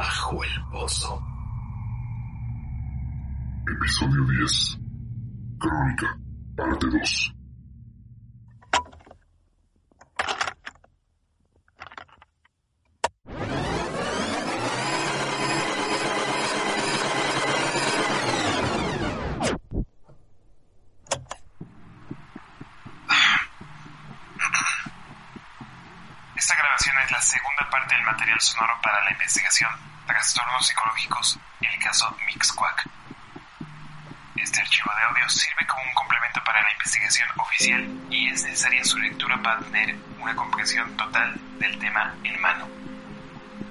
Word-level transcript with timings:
bajo 0.00 0.42
el 0.42 0.64
pozo. 0.72 1.22
Episodio 3.70 4.24
10. 4.24 4.78
Crónica, 5.58 6.18
parte 6.56 6.86
2. 6.86 7.34
Esta 26.36 26.56
grabación 26.56 26.96
es 27.04 27.10
la 27.12 27.20
segunda 27.20 27.68
parte 27.70 27.94
del 27.94 28.04
material 28.04 28.40
sonoro 28.40 28.72
para 28.82 29.04
la 29.04 29.12
investigación 29.12 29.89
Trastornos 30.10 30.66
Psicológicos, 30.66 31.38
el 31.60 31.78
caso 31.78 32.16
Mixquack. 32.26 32.84
Este 34.34 34.60
archivo 34.60 34.90
de 34.96 35.04
audio 35.04 35.28
sirve 35.28 35.64
como 35.68 35.84
un 35.84 35.94
complemento 35.94 36.42
para 36.42 36.60
la 36.62 36.72
investigación 36.72 37.28
oficial 37.36 37.88
y 38.10 38.28
es 38.28 38.42
necesaria 38.42 38.84
su 38.84 38.98
lectura 38.98 39.40
para 39.40 39.60
tener 39.60 39.94
una 40.18 40.34
comprensión 40.34 40.96
total 40.96 41.40
del 41.60 41.78
tema 41.78 42.12
en 42.24 42.40
mano. 42.40 42.68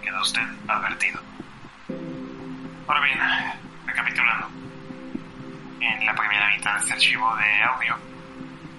Queda 0.02 0.22
usted 0.22 0.48
advertido. 0.70 1.22
Ahora 2.88 3.02
bien, 3.02 3.20
recapitulando. 3.86 4.50
En 5.82 6.06
la 6.06 6.16
primera 6.16 6.48
mitad 6.56 6.76
de 6.76 6.80
este 6.80 6.94
archivo 6.94 7.36
de 7.36 7.64
audio, 7.64 8.00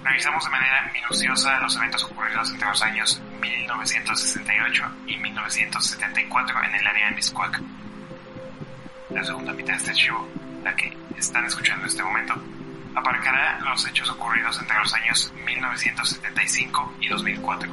revisamos 0.02 0.42
de 0.42 0.50
manera 0.50 0.90
minuciosa 0.94 1.60
los 1.60 1.76
eventos 1.76 2.04
ocurridos 2.04 2.50
entre 2.52 2.68
los 2.68 2.82
años 2.82 3.20
1968 3.40 4.84
y 5.06 5.16
1974 5.16 6.64
en 6.64 6.74
el 6.74 6.86
área 6.86 7.08
de 7.08 7.16
Miscuac. 7.16 7.60
La 9.10 9.24
segunda 9.24 9.52
mitad 9.52 9.72
de 9.72 9.78
este 9.78 9.90
archivo, 9.90 10.28
la 10.62 10.74
que 10.76 10.96
están 11.16 11.44
escuchando 11.44 11.82
en 11.82 11.88
este 11.88 12.02
momento, 12.02 12.34
abarcará 12.94 13.58
los 13.60 13.86
hechos 13.86 14.10
ocurridos 14.10 14.58
entre 14.60 14.78
los 14.78 14.94
años 14.94 15.32
1975 15.44 16.94
y 17.00 17.08
2004. 17.08 17.70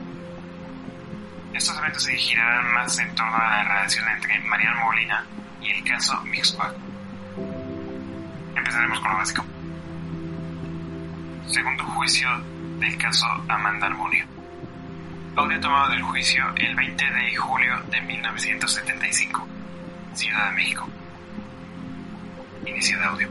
Estos 1.53 1.77
eventos 1.77 2.03
se 2.03 2.15
girarán 2.15 2.73
más 2.73 2.97
en 2.99 3.13
torno 3.15 3.35
a 3.35 3.49
la 3.49 3.63
relación 3.63 4.07
entre 4.09 4.39
Mariano 4.41 4.85
Molina 4.85 5.25
y 5.61 5.71
el 5.71 5.83
caso 5.83 6.21
Mixquack. 6.23 6.75
Empezaremos 8.55 8.99
con 8.99 9.11
lo 9.11 9.17
básico. 9.17 9.45
Segundo 11.47 11.83
juicio 11.83 12.29
del 12.79 12.97
caso 12.97 13.25
Amanda 13.47 13.87
Armonio. 13.87 14.36
Audio 15.37 15.59
tomado 15.59 15.91
del 15.91 16.01
juicio 16.01 16.43
el 16.55 16.75
20 16.75 17.05
de 17.13 17.35
julio 17.35 17.75
de 17.91 18.01
1975, 18.01 19.47
Ciudad 20.13 20.49
de 20.49 20.55
México. 20.55 20.89
Inicio 22.65 22.97
de 22.97 23.05
audio. 23.05 23.27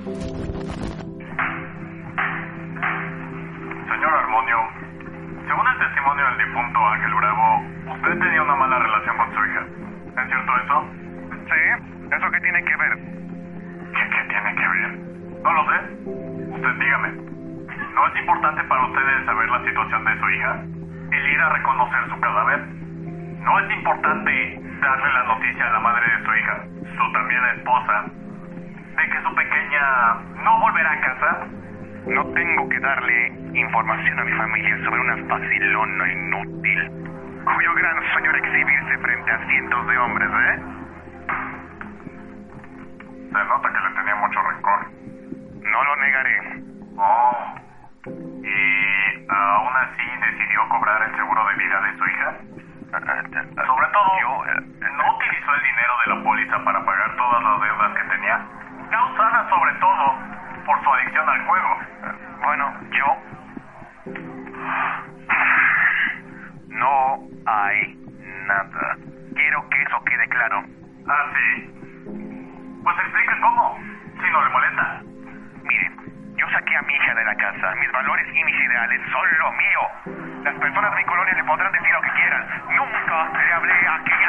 Señor 3.91 4.15
Armonio, 4.15 4.59
según 5.49 5.67
el 5.67 5.79
testimonio 5.83 6.25
del 6.31 6.47
difunto 6.47 6.79
Ángel 6.87 7.15
Bravo, 7.15 7.67
usted 7.97 8.19
tenía 8.21 8.43
una 8.43 8.55
mala 8.55 8.79
relación 8.79 9.17
con 9.17 9.35
su 9.35 9.45
hija. 9.45 9.67
¿Es 10.23 10.29
cierto 10.29 10.53
eso? 10.63 10.87
Sí. 11.51 11.59
¿Eso 12.07 12.31
qué 12.31 12.41
tiene 12.41 12.65
que 12.65 12.77
ver? 12.77 12.99
¿Qué, 13.91 14.11
qué 14.15 14.23
tiene 14.31 14.55
que 14.55 14.69
ver? 14.69 14.91
No 15.43 15.53
lo 15.53 15.63
sé. 15.67 15.77
Usted 16.55 16.73
dígame. 16.79 17.09
¿No 17.95 18.07
es 18.07 18.17
importante 18.21 18.63
para 18.63 18.87
ustedes 18.87 19.27
saber 19.27 19.51
la 19.51 19.65
situación 19.65 20.05
de 20.05 20.21
su 20.21 20.31
hija? 20.31 20.76
¿El 21.11 21.29
ir 21.29 21.41
a 21.41 21.49
reconocer 21.51 22.09
su 22.09 22.21
cadáver? 22.21 22.67
¿No 23.41 23.61
es 23.61 23.71
importante 23.77 24.61
darle 24.81 25.13
la 25.13 25.25
noticia 25.25 25.67
a 25.69 25.73
la 25.73 25.81
madre 25.81 26.05
de 26.11 26.25
su 26.25 26.35
hija, 26.35 26.65
su 26.97 27.13
también 27.13 27.45
esposa, 27.57 28.05
de 28.97 29.09
que 29.09 29.23
su 29.23 29.35
pequeña 29.35 30.15
no 30.43 30.61
volverá 30.61 30.93
a 30.93 31.01
casa? 31.01 31.47
No 32.07 32.25
tengo 32.35 32.69
que 32.69 32.81
darle 32.81 33.29
información 33.55 34.19
a 34.19 34.25
mi 34.25 34.33
familia 34.33 34.85
sobre 34.85 35.01
una 35.01 35.17
facilona 35.29 36.13
inútil, 36.13 36.91
cuyo 37.45 37.75
gran 37.75 38.13
sueño 38.13 38.31
era 38.31 38.39
exhibirse 38.39 38.99
frente 38.99 39.31
a 39.31 39.47
cientos 39.47 39.87
de 39.87 39.99
hombres, 39.99 40.29
¿eh? 40.29 40.63
Se 43.33 43.45
nota 43.45 43.69
que 43.69 43.89
le 43.89 43.95
tenía 43.97 44.15
mucho 44.17 44.43
rencor. 44.43 44.87
No 45.63 45.85
lo 45.85 45.97
negaré. 45.97 46.63
Oh. 46.97 47.66
¿Y 49.29 49.35
aún 49.35 49.77
así 49.77 50.07
decidió 50.21 50.69
cobrar 50.69 51.03
el 51.03 51.17
seguro 51.17 51.47
de 51.49 51.55
vida 51.57 51.81
de 51.81 51.99
su 51.99 52.07
hija? 52.07 52.37
Sobre 53.67 53.89
todo, 53.89 54.45
¿no 54.47 55.17
utilizó 55.17 55.55
el 55.55 55.63
dinero 55.63 55.93
de 56.05 56.15
la 56.15 56.23
póliza 56.23 56.65
para 56.65 56.85
pagar 56.85 57.17
todas 57.17 57.43
las 57.43 57.61
deudas 57.61 57.95
que 57.97 58.05
tenía? 58.09 58.47
Causadas 58.91 59.49
sobre 59.49 59.73
todo 59.75 60.15
por 60.65 60.83
su 60.83 60.93
adicción 60.95 61.29
al 61.29 61.47
juego. 61.47 61.79
Bueno, 62.43 62.75
yo... 62.93 63.17
No 66.69 67.19
hay 67.47 67.95
nada. 68.47 68.97
Quiero 69.35 69.69
que 69.69 69.83
eso 69.83 70.05
quede 70.05 70.29
claro. 70.29 70.63
¿Ah, 71.09 71.27
sí? 71.35 71.71
Pues 72.85 72.97
explique 72.99 73.41
cómo, 73.41 73.79
si 73.79 74.31
no 74.31 74.45
le 74.45 74.51
molesta. 74.51 75.06
La 77.27 77.35
casa. 77.35 77.75
Mis 77.81 77.91
valores 77.91 78.27
y 78.29 78.45
mis 78.45 78.55
ideales 78.55 79.01
son 79.11 79.27
lo 79.39 79.53
mío. 79.53 79.81
Las 80.45 80.55
personas 80.61 80.91
de 80.93 80.97
mi 80.99 81.05
colonia 81.05 81.35
le 81.35 81.45
podrán 81.45 81.73
decir 81.73 81.91
lo 81.91 82.01
que 82.03 82.11
quieran. 82.15 82.47
Nunca 82.71 83.33
le 83.37 83.53
hablé 83.53 83.87
a 83.87 83.95
aquella. 83.97 84.27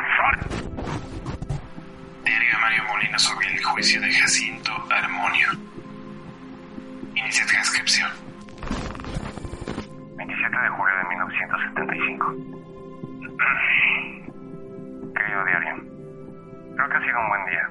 Diario 2.24 2.60
Mario 2.60 2.84
Molina 2.88 3.20
sobre 3.20 3.48
el 3.54 3.64
juicio 3.64 4.02
de 4.02 4.12
Jacinto 4.12 4.74
Armonio. 4.90 5.48
Inicia 7.14 7.46
transcripción. 7.46 8.10
27 10.18 10.58
de 10.58 10.70
julio 10.70 10.96
de 10.98 11.04
1975. 11.10 12.36
Querido 15.14 15.46
diario, 15.46 15.76
creo 16.76 16.90
que 16.90 16.98
ha 16.98 17.02
sido 17.02 17.20
un 17.20 17.30
buen 17.30 17.46
día. 17.46 17.70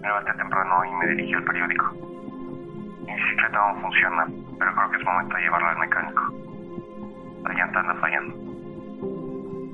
Me 0.00 0.08
levanté 0.08 0.32
temprano 0.34 0.84
y 0.84 0.90
me 0.92 1.06
dirigí 1.08 1.34
al 1.34 1.44
periódico. 1.44 1.91
Bicicleta 3.42 3.58
aún 3.58 3.82
funciona, 3.82 4.26
pero 4.56 4.72
creo 4.72 4.90
que 4.90 4.96
es 4.98 5.04
momento 5.04 5.34
de 5.34 5.42
llevarla 5.42 5.70
al 5.70 5.78
mecánico. 5.78 6.22
La 7.42 7.54
llanta 7.54 7.80
anda 7.80 7.94
fallando. 7.94 8.34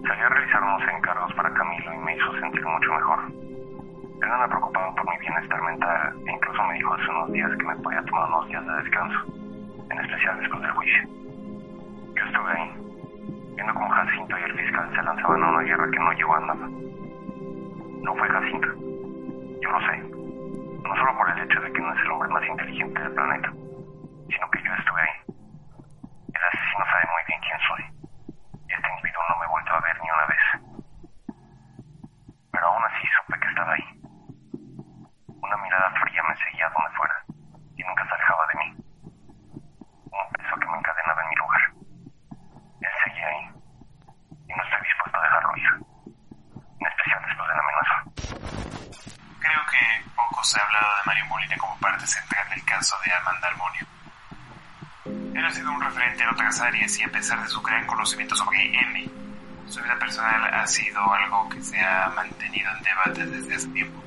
Salí 0.09 0.23
a 0.23 0.29
realizar 0.31 0.63
unos 0.63 0.83
encargos 0.89 1.35
para 1.35 1.53
Camilo 1.53 1.93
y 1.93 1.99
me 1.99 2.17
hizo 2.17 2.41
sentir 2.41 2.65
mucho 2.65 2.95
mejor. 2.95 3.19
Él 3.29 4.33
anda 4.33 4.49
preocupado 4.49 4.95
por 4.95 5.11
mi 5.11 5.19
bienestar 5.19 5.61
mental 5.61 6.15
e 6.27 6.33
incluso 6.33 6.65
me 6.65 6.75
dijo 6.75 6.95
hace 6.95 7.11
unos 7.11 7.33
días 7.33 7.51
que 7.59 7.67
me 7.67 7.77
podía 7.77 8.03
tomar 8.05 8.29
unos 8.31 8.49
días 8.49 8.67
de 8.67 8.73
descanso, 8.73 9.19
en 9.91 9.99
especial 10.01 10.41
después 10.41 10.63
del 10.63 10.71
juicio. 10.71 11.03
Yo 12.17 12.25
estuve 12.25 12.51
ahí, 12.51 12.73
viendo 13.55 13.75
cómo 13.75 13.89
Jacinto 13.91 14.39
y 14.39 14.43
el 14.45 14.53
fiscal 14.55 14.91
se 14.97 15.03
lanzaban 15.03 15.43
a 15.43 15.49
una 15.51 15.61
guerra 15.61 15.91
que 15.91 15.99
no 15.99 16.13
llegó 16.13 16.35
a 16.37 16.41
nada. 16.41 16.69
No 18.01 18.15
fue 18.15 18.29
Jacinto, 18.31 18.69
yo 19.61 19.71
lo 19.71 19.81
sé, 19.81 19.99
no 20.89 20.97
solo 20.97 21.19
por 21.19 21.29
el 21.29 21.45
hecho 21.45 21.61
de 21.61 21.71
que 21.71 21.81
no 21.83 21.93
es 21.93 22.01
el 22.01 22.11
hombre 22.13 22.29
más 22.31 22.49
inteligente 22.49 23.03
del 23.03 23.13
planeta, 23.13 23.53
sino 24.29 24.51
que 24.51 24.63
yo 24.63 24.75
estuve 24.75 25.01
ahí. 25.01 25.17
El 26.35 26.43
asesino 26.45 26.85
sabe 26.85 27.05
muy 27.09 27.23
bien 27.27 27.41
quién 27.41 27.59
soy. 27.67 27.83
Este 28.69 28.89
individuo 28.89 29.23
no 29.29 29.37
me 29.41 29.47
vuelto 29.49 29.73
a 29.73 29.81
ver 29.81 29.97
ni 30.01 30.11
una 30.11 30.27
vez. 30.27 30.45
Pero 32.53 32.67
aún 32.67 32.85
así 32.85 33.07
supe 33.17 33.41
que 33.41 33.49
estaba 33.49 33.73
ahí. 33.73 33.89
Una 35.27 35.57
mirada 35.57 35.91
fría 36.03 36.23
me 36.23 36.37
seguía 36.37 36.69
donde 36.69 36.97
fuera 36.97 37.17
y 37.77 37.83
nunca 37.83 38.05
se 38.05 38.15
alejaba 38.15 38.47
de 38.47 38.55
mí. 38.59 38.69
Un 40.13 40.33
peso 40.37 40.57
que 40.61 40.67
me 40.67 40.79
encadenaba 40.79 41.23
en 41.23 41.29
mi 41.29 41.37
lugar. 41.37 41.63
Él 42.81 42.93
seguía 43.05 43.27
ahí 43.29 43.45
y 44.47 44.53
no 44.53 44.63
estoy 44.63 44.83
dispuesto 44.85 45.19
a 45.19 45.23
dejarlo 45.23 45.57
ir. 45.57 45.73
En 46.81 46.87
especial 46.87 47.25
después 47.25 47.49
de 47.49 47.55
la 47.55 47.63
amenaza. 47.65 47.97
Creo 49.41 49.63
que 49.73 50.11
poco 50.15 50.45
se 50.45 50.61
ha 50.61 50.65
hablado 50.65 50.97
de 50.97 51.03
Mario 51.07 51.27
Molina 51.27 51.57
como 51.57 51.79
parte 51.81 52.07
central 52.07 52.49
del 52.51 52.65
caso 52.65 52.97
de 53.05 53.13
Amanda 53.13 53.49
Armonio. 53.49 53.88
Sido 55.59 55.73
un 55.73 55.81
referente 55.81 56.23
en 56.23 56.29
otras 56.29 56.61
áreas 56.61 56.97
y 57.01 57.03
a 57.03 57.09
pesar 57.09 57.43
de 57.43 57.49
su 57.49 57.61
gran 57.61 57.85
conocimiento 57.85 58.37
sobre 58.37 58.65
M, 58.65 59.05
su 59.67 59.83
vida 59.83 59.99
personal 59.99 60.55
ha 60.55 60.65
sido 60.69 61.01
algo 61.13 61.49
que 61.49 61.61
se 61.61 61.77
ha 61.81 62.13
mantenido 62.15 62.71
en 62.77 62.85
debate 62.85 63.27
desde 63.27 63.57
hace 63.57 63.67
tiempo. 63.71 64.01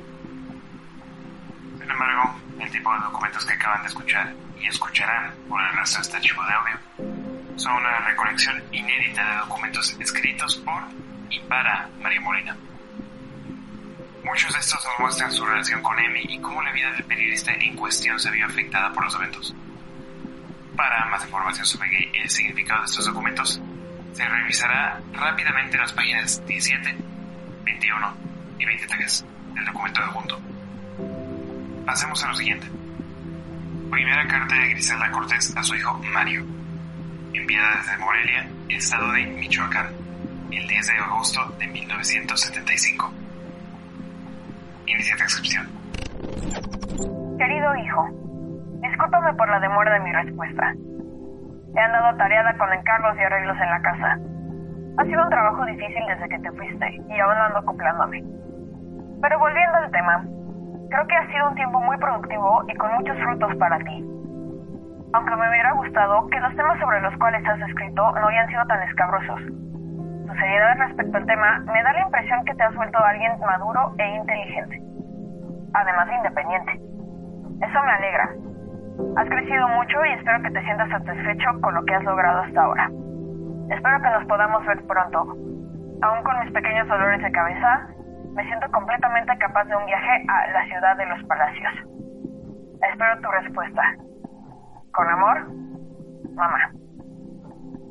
Sin 1.78 1.92
embargo, 1.92 2.40
el 2.58 2.72
tipo 2.72 2.94
de 2.94 3.00
documentos 3.02 3.46
que 3.46 3.52
acaban 3.52 3.82
de 3.82 3.90
escuchar 3.90 4.34
y 4.62 4.66
escucharán 4.66 5.34
por 5.50 5.62
el 5.62 5.76
resto 5.76 5.98
de 5.98 6.02
este 6.04 6.16
archivo 6.16 6.42
de 6.46 6.54
audio 6.54 6.80
son 7.58 7.74
una 7.74 7.98
recolección 7.98 8.64
inédita 8.72 9.22
de 9.22 9.36
documentos 9.36 9.98
escritos 10.00 10.56
por 10.56 10.82
y 11.30 11.42
para 11.42 11.90
Mario 12.02 12.22
Molina. 12.22 12.56
Muchos 14.24 14.54
de 14.54 14.60
estos 14.62 14.86
nos 14.86 15.00
muestran 15.00 15.34
su 15.34 15.46
relación 15.46 15.82
con 15.82 16.00
Emi 16.00 16.22
y 16.30 16.40
cómo 16.40 16.62
la 16.62 16.72
vida 16.72 16.94
del 16.94 17.04
periodista 17.04 17.52
en 17.52 17.76
cuestión 17.76 18.18
se 18.18 18.32
vio 18.32 18.46
afectada 18.46 18.94
por 18.94 19.04
los 19.04 19.16
eventos. 19.16 19.54
Más 21.12 21.26
información 21.26 21.66
sobre 21.66 21.90
el 22.24 22.30
significado 22.30 22.80
de 22.80 22.86
estos 22.86 23.06
documentos, 23.06 23.62
se 24.14 24.30
revisará 24.30 25.02
rápidamente 25.12 25.78
las 25.78 25.92
páginas 25.92 26.42
17, 26.48 26.96
21 27.66 28.14
y 28.60 28.66
23 28.66 29.26
del 29.54 29.66
documento 29.66 30.02
adjunto. 30.02 30.40
Pasemos 31.86 32.24
a 32.24 32.30
lo 32.30 32.34
siguiente. 32.34 32.66
Primera 33.92 34.26
carta 34.26 34.56
de 34.56 34.70
Griselda 34.70 35.12
Cortés 35.12 35.54
a 35.58 35.62
su 35.64 35.76
hijo 35.76 36.00
Mario, 36.14 36.46
enviada 37.34 37.76
desde 37.76 37.98
Morelia, 37.98 38.50
estado 38.70 39.12
de 39.12 39.26
Michoacán, 39.26 39.88
el 40.50 40.66
10 40.66 40.88
de 40.88 40.94
agosto 40.94 41.56
de 41.60 41.68
1975. 41.68 43.14
Inicia 44.88 45.18
transcripción. 45.18 45.68
Querido 47.38 47.76
hijo, 47.76 48.08
discúlpame 48.82 49.34
por 49.34 49.50
la 49.50 49.60
demora 49.60 49.94
de 49.96 50.00
mi 50.00 50.14
respuesta. 50.14 50.74
He 51.74 51.80
andado 51.80 52.08
atareada 52.08 52.54
con 52.58 52.72
encargos 52.74 53.18
y 53.18 53.24
arreglos 53.24 53.58
en 53.58 53.70
la 53.70 53.82
casa. 53.82 54.18
Ha 54.98 55.06
sido 55.06 55.24
un 55.24 55.30
trabajo 55.30 55.66
difícil 55.66 56.04
desde 56.08 56.28
que 56.28 56.40
te 56.40 56.52
fuiste 56.52 57.02
y 57.08 57.20
aún 57.20 57.38
ando 57.38 57.60
acoplándome. 57.60 58.24
Pero 59.22 59.40
volviendo 59.40 59.78
al 59.78 59.92
tema, 59.92 60.26
creo 60.90 61.08
que 61.08 61.16
ha 61.16 61.28
sido 61.32 61.48
un 61.48 61.56
tiempo 61.56 61.80
muy 61.80 61.98
productivo 61.98 62.64
y 62.68 62.76
con 62.76 62.94
muchos 62.96 63.18
frutos 63.20 63.56
para 63.56 63.78
ti. 63.80 64.06
Aunque 65.14 65.36
me 65.36 65.50
hubiera 65.50 65.72
gustado 65.74 66.28
que 66.28 66.40
los 66.40 66.56
temas 66.56 66.80
sobre 66.80 67.02
los 67.02 67.16
cuales 67.18 67.46
has 67.48 67.60
escrito 67.70 68.12
no 68.12 68.28
hayan 68.28 68.48
sido 68.50 68.66
tan 68.66 68.82
escabrosos. 68.84 69.42
Tu 70.28 70.34
seriedad 70.34 70.76
respecto 70.78 71.18
al 71.18 71.26
tema 71.26 71.60
me 71.72 71.84
da 71.84 71.94
la 71.94 72.02
impresión 72.02 72.44
que 72.46 72.56
te 72.56 72.64
has 72.64 72.76
vuelto 72.76 72.98
alguien 73.00 73.40
maduro 73.40 73.94
e 73.98 74.16
inteligente. 74.16 74.82
Además 75.74 76.08
de 76.08 76.16
independiente. 76.16 76.72
Eso 77.62 77.84
me 77.84 77.92
alegra. 77.92 78.30
Has 79.18 79.28
crecido 79.28 79.68
mucho 79.70 80.06
y 80.06 80.14
espero 80.14 80.42
que 80.42 80.52
te 80.52 80.64
sientas 80.64 80.90
satisfecho 80.90 81.62
con 81.62 81.74
lo 81.74 81.84
que 81.86 81.96
has 81.96 82.04
logrado 82.04 82.40
hasta 82.40 82.62
ahora. 82.62 82.90
Espero 83.70 84.02
que 84.02 84.10
nos 84.10 84.26
podamos 84.26 84.66
ver 84.66 84.82
pronto. 84.88 85.20
Aún 86.02 86.24
con 86.24 86.40
mis 86.40 86.52
pequeños 86.52 86.88
dolores 86.88 87.22
de 87.22 87.32
cabeza, 87.32 87.88
me 88.34 88.44
siento 88.46 88.72
completamente 88.72 89.38
capaz 89.38 89.66
de 89.66 89.76
un 89.76 89.86
viaje 89.86 90.26
a 90.28 90.52
la 90.52 90.66
ciudad 90.66 90.98
de 90.98 91.06
los 91.06 91.24
palacios. 91.24 91.74
Espero 92.82 93.22
tu 93.22 93.30
respuesta. 93.30 93.84
Con 94.94 95.10
amor, 95.10 95.48
mamá. 96.34 96.72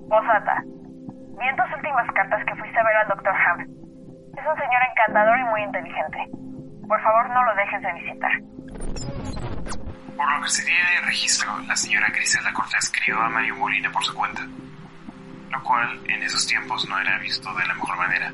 Posata. 0.08 0.62
Vi 0.64 1.46
en 1.46 1.56
tus 1.56 1.72
últimas 1.76 2.10
cartas 2.12 2.44
que 2.44 2.56
fuiste 2.56 2.78
a 2.78 2.84
ver 2.84 2.96
al 2.96 3.08
Dr. 3.08 3.34
Ham. 3.34 3.60
Es 3.60 4.46
un 4.46 4.56
señor 4.56 4.82
encantador 4.90 5.38
y 5.38 5.44
muy 5.44 5.62
inteligente. 5.62 6.18
Por 6.88 7.00
favor, 7.02 7.30
no 7.30 7.44
lo 7.44 7.54
dejes 7.54 7.82
de 7.82 7.92
visitar. 7.92 8.32
Por 10.20 10.30
lo 10.32 10.42
que 10.42 10.50
se 10.50 10.62
tiene 10.64 10.90
de 10.96 11.00
registro, 11.00 11.58
la 11.60 11.74
señora 11.74 12.10
Griselda 12.10 12.52
Cortés 12.52 12.92
crió 12.92 13.22
a 13.22 13.30
Mario 13.30 13.56
Molina 13.56 13.90
por 13.90 14.04
su 14.04 14.12
cuenta, 14.12 14.46
lo 15.50 15.62
cual 15.62 15.98
en 16.04 16.22
esos 16.22 16.46
tiempos 16.46 16.86
no 16.86 16.98
era 16.98 17.16
visto 17.16 17.50
de 17.54 17.66
la 17.66 17.72
mejor 17.72 17.96
manera. 17.96 18.30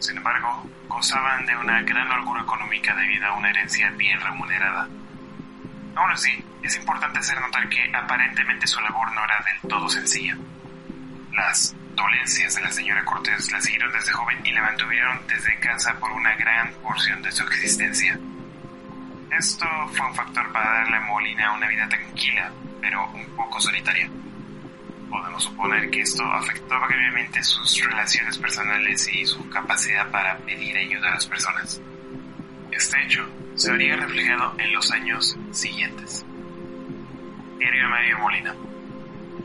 Sin 0.00 0.18
embargo, 0.18 0.68
gozaban 0.86 1.46
de 1.46 1.56
una 1.56 1.80
gran 1.80 2.12
holgura 2.12 2.42
económica 2.42 2.94
debido 2.94 3.26
a 3.26 3.38
una 3.38 3.48
herencia 3.48 3.88
bien 3.92 4.20
remunerada. 4.20 4.86
Aún 5.94 6.12
así, 6.12 6.44
es 6.62 6.76
importante 6.76 7.20
hacer 7.20 7.40
notar 7.40 7.70
que 7.70 7.90
aparentemente 7.96 8.66
su 8.66 8.78
labor 8.82 9.10
no 9.14 9.24
era 9.24 9.42
del 9.46 9.70
todo 9.70 9.88
sencilla. 9.88 10.36
Las 11.32 11.74
dolencias 11.94 12.54
de 12.54 12.60
la 12.60 12.70
señora 12.70 13.02
Cortés 13.02 13.50
la 13.50 13.62
siguieron 13.62 13.90
desde 13.92 14.12
joven 14.12 14.44
y 14.44 14.52
la 14.52 14.60
mantuvieron 14.60 15.26
desde 15.26 15.58
casa 15.58 15.98
por 15.98 16.12
una 16.12 16.36
gran 16.36 16.70
porción 16.82 17.22
de 17.22 17.32
su 17.32 17.44
existencia. 17.44 18.20
Esto 19.30 19.66
fue 19.92 20.06
un 20.06 20.14
factor 20.14 20.52
para 20.52 20.70
darle 20.80 20.96
a 20.96 21.00
Molina 21.00 21.52
una 21.52 21.68
vida 21.68 21.88
tranquila, 21.88 22.52
pero 22.80 23.06
un 23.12 23.26
poco 23.36 23.60
solitaria. 23.60 24.08
Podemos 25.10 25.42
suponer 25.42 25.90
que 25.90 26.00
esto 26.00 26.24
afectó 26.24 26.74
gravemente 26.88 27.42
sus 27.42 27.84
relaciones 27.84 28.38
personales 28.38 29.08
y 29.12 29.24
su 29.24 29.48
capacidad 29.50 30.10
para 30.10 30.36
pedir 30.38 30.76
ayuda 30.76 31.08
a 31.08 31.14
las 31.14 31.26
personas. 31.26 31.80
Este 32.70 33.02
hecho 33.04 33.26
se 33.54 33.72
vería 33.72 33.96
reflejado 33.96 34.54
en 34.58 34.72
los 34.72 34.90
años 34.92 35.36
siguientes. 35.52 36.24
Diario 37.58 37.82
de 37.82 37.88
Mario 37.88 38.18
Molina. 38.18 38.54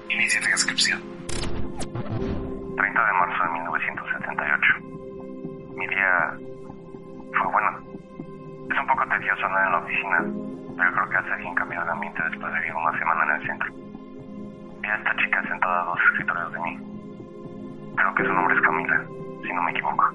Inicia 0.09 0.41
transcripción. 0.41 1.01
30 1.29 3.05
de 3.05 3.13
marzo 3.13 3.43
de 3.43 3.49
1978. 3.51 4.79
Mi 5.75 5.87
día. 5.87 6.40
Tedioso 9.11 9.45
andar 9.45 9.65
en 9.65 9.71
la 9.73 9.77
oficina, 9.79 10.17
pero 10.77 10.91
creo 10.93 11.09
que 11.09 11.17
hace 11.17 11.35
bien 11.35 11.53
cambiar 11.55 11.83
de 11.83 11.91
ambiente 11.91 12.23
después 12.29 12.53
de 12.53 12.59
vivir 12.59 12.75
una 12.75 12.97
semana 12.97 13.23
en 13.25 13.41
el 13.41 13.45
centro. 13.45 13.73
Vi 14.79 14.87
a 14.87 14.95
esta 14.95 15.15
chica 15.17 15.43
sentada 15.49 15.81
a 15.81 15.85
dos 15.85 15.99
escritorios 16.11 16.53
de 16.53 16.59
mí. 16.61 16.79
Creo 17.97 18.15
que 18.15 18.23
su 18.23 18.33
nombre 18.33 18.55
es 18.55 18.61
Camila, 18.61 19.01
si 19.43 19.53
no 19.53 19.63
me 19.63 19.71
equivoco. 19.71 20.05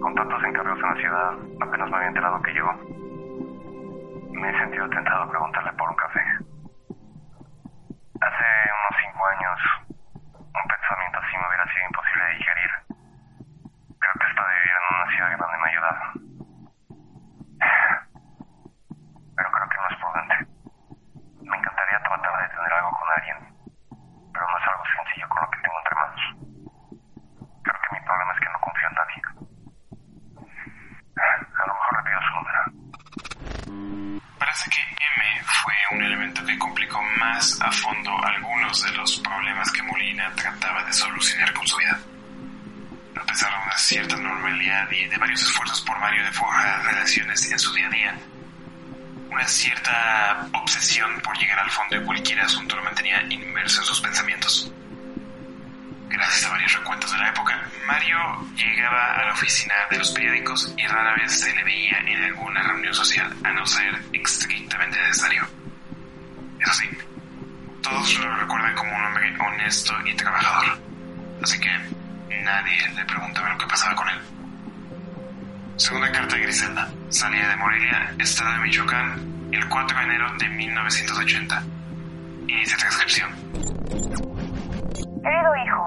Con 0.00 0.14
tantos 0.14 0.44
encargos 0.44 0.78
en 0.78 0.88
la 0.90 0.94
ciudad, 0.94 1.32
apenas 1.60 1.90
me 1.90 1.96
había 1.96 2.08
enterado 2.08 2.42
que 2.42 2.52
llegó. 2.52 2.72
Me 4.30 4.48
he 4.48 4.58
sentido 4.58 4.88
tentado 4.88 5.22
a 5.24 5.30
preguntarle 5.30 5.72
por 5.72 5.90
un 5.90 5.96
café. 5.96 6.41
Honesto 69.46 69.94
y 70.04 70.14
trabajador, 70.14 70.78
así 71.42 71.60
que 71.60 71.70
nadie 72.42 72.88
le 72.96 73.04
preguntaba 73.04 73.50
lo 73.50 73.58
que 73.58 73.66
pasaba 73.66 73.94
con 73.94 74.08
él. 74.08 74.18
Segunda 75.76 76.12
carta 76.12 76.36
de 76.36 76.42
Griselda, 76.42 76.88
salida 77.08 77.48
de 77.48 77.56
Morelia, 77.56 78.14
estado 78.18 78.52
de 78.52 78.58
Michoacán, 78.58 79.50
el 79.52 79.68
4 79.68 79.98
de 79.98 80.04
enero 80.04 80.26
de 80.38 80.48
1980. 80.48 81.62
Inicia 82.46 82.76
transcripción. 82.76 83.30
Querido 85.22 85.56
hijo, 85.64 85.86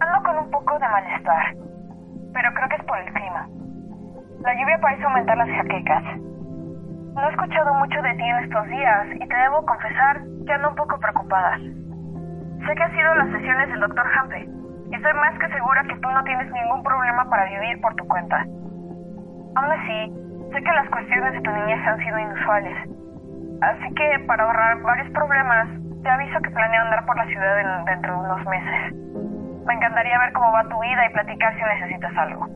ando 0.00 0.22
con 0.24 0.38
un 0.38 0.50
poco 0.50 0.78
de 0.78 0.88
malestar, 0.88 1.54
pero 2.32 2.52
creo 2.54 2.68
que 2.68 2.76
es 2.76 2.84
por 2.84 2.98
el 2.98 3.12
clima. 3.12 3.48
La 4.42 4.54
lluvia 4.54 4.78
parece 4.80 5.04
aumentar 5.04 5.36
las 5.36 5.48
jaquecas. 5.48 6.04
No 7.14 7.28
he 7.28 7.30
escuchado 7.30 7.74
mucho 7.74 8.02
de 8.02 8.14
ti 8.14 8.22
en 8.22 8.44
estos 8.44 8.66
días 8.68 9.06
y 9.14 9.28
te 9.28 9.36
debo 9.36 9.64
confesar 9.64 10.22
que 10.46 10.52
ando 10.52 10.70
un 10.70 10.76
poco 10.76 10.98
preocupada. 10.98 11.58
Sé 12.64 12.74
que 12.74 12.82
ha 12.82 12.90
sido 12.90 13.14
las 13.14 13.28
sesiones 13.30 13.68
del 13.68 13.80
doctor 13.80 14.06
Hampe 14.16 14.48
y 14.90 14.94
estoy 14.94 15.12
más 15.14 15.38
que 15.38 15.48
segura 15.50 15.82
que 15.84 15.96
tú 15.96 16.10
no 16.10 16.22
tienes 16.24 16.50
ningún 16.52 16.82
problema 16.82 17.28
para 17.28 17.44
vivir 17.50 17.80
por 17.80 17.94
tu 17.96 18.06
cuenta. 18.06 18.42
Aún 19.56 19.72
así, 19.72 20.12
sé 20.52 20.62
que 20.62 20.72
las 20.72 20.88
cuestiones 20.90 21.32
de 21.32 21.40
tu 21.40 21.50
niñez 21.50 21.86
han 21.86 21.98
sido 21.98 22.18
inusuales. 22.18 22.76
Así 23.62 23.94
que, 23.94 24.24
para 24.26 24.44
ahorrar 24.44 24.80
varios 24.82 25.10
problemas, 25.10 25.68
te 26.02 26.08
aviso 26.10 26.40
que 26.40 26.50
planeo 26.50 26.82
andar 26.82 27.04
por 27.06 27.16
la 27.16 27.26
ciudad 27.26 27.58
en- 27.60 27.84
dentro 27.86 28.12
de 28.12 28.18
unos 28.30 28.46
meses. 28.46 28.94
Me 29.66 29.74
encantaría 29.74 30.18
ver 30.18 30.32
cómo 30.32 30.52
va 30.52 30.68
tu 30.68 30.78
vida 30.80 31.06
y 31.06 31.12
platicar 31.12 31.54
si 31.56 31.62
necesitas 31.62 32.16
algo. 32.16 32.46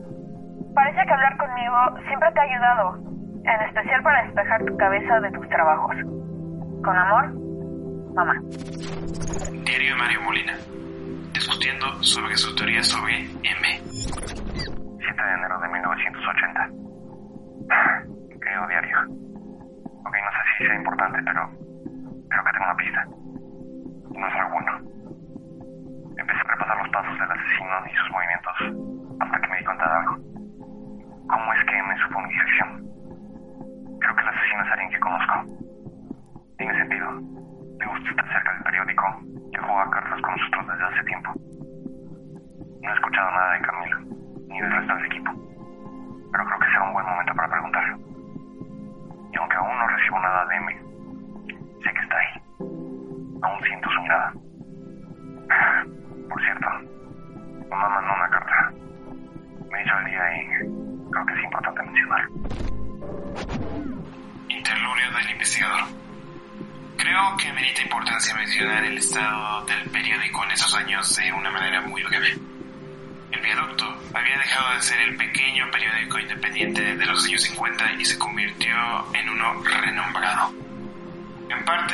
Parece 0.75 1.05
que 1.05 1.13
hablar 1.13 1.35
conmigo 1.37 1.75
siempre 2.07 2.31
te 2.31 2.39
ha 2.39 2.43
ayudado, 2.43 2.95
en 3.43 3.61
especial 3.67 4.03
para 4.03 4.23
despejar 4.23 4.63
tu 4.63 4.77
cabeza 4.77 5.19
de 5.19 5.31
tus 5.31 5.49
trabajos. 5.49 5.95
Con 6.83 6.97
amor, 6.97 7.31
mamá. 8.13 8.35
Diario 9.65 9.89
de 9.89 9.95
Mario 9.95 10.21
Molina, 10.21 10.53
discutiendo 11.33 12.03
sobre 12.03 12.35
su 12.37 12.53
teoría 12.55 12.83
sobre 12.83 13.19
M. 13.19 13.81
7 13.83 15.23
de 15.23 15.33
enero 15.33 15.59
de 15.59 15.67
1980. 15.69 16.69
Querido 18.41 18.67
diario, 18.67 18.97
ok, 20.05 20.15
no 20.15 20.31
sé 20.31 20.41
si 20.57 20.65
sea 20.65 20.75
importante, 20.75 21.19
pero 21.23 21.49
creo 22.29 22.43
que 22.43 22.51
tengo 22.51 22.65
una 22.65 22.75
pista. 22.75 23.05
No 24.11 24.27
es 24.27 24.33
muy. 24.51 24.61
Empecé 26.17 26.39
a 26.39 26.51
repasar 26.51 26.77
los 26.77 26.89
pasos 26.89 27.19
del 27.19 27.31
asesino 27.31 27.75
y 27.85 27.95
sus 27.95 28.11
movimientos 28.11 28.55
hasta 29.21 29.39
que 29.39 29.47
me 29.47 29.57
di 29.57 29.63
cuenta 29.65 29.85
de 29.85 29.95
algo. 29.95 30.15
¿Cómo 31.27 31.53
es 31.53 31.65
que 31.65 31.83
me 31.83 31.97
supo 32.03 32.19
mi 32.19 32.29
dirección? 32.29 32.69
Creo 33.99 34.15
que 34.15 34.21
el 34.21 34.27
asesino 34.27 34.61
es 34.63 34.71
alguien 34.71 34.89
que 34.91 34.99
conozco. 34.99 35.60